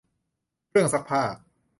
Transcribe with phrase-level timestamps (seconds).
[0.69, 1.21] เครื่องซักผ้า